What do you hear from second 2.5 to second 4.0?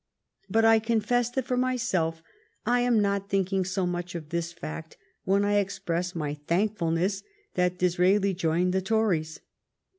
I am not thinking so